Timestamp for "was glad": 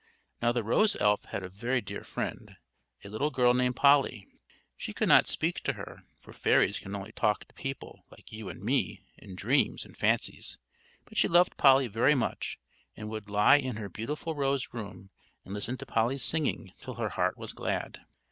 17.37-18.01